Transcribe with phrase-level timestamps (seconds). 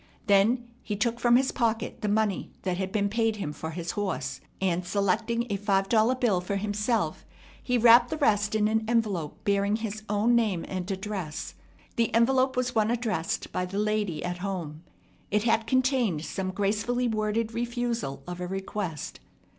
[0.25, 3.91] Then he took from his pocket the money that had been paid him for his
[3.91, 7.23] horse; and, selecting a five dollar bill for himself,
[7.61, 11.53] he wrapped the rest in an envelope bearing his own name and address.
[11.97, 14.81] The envelope was one addressed by the lady at home.
[15.29, 19.19] It had contained some gracefully worded refusal of a request.